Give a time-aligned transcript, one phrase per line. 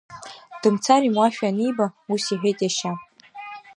[0.61, 2.91] Дымцар имуашәа аниба, ус иҳәеит иашьа…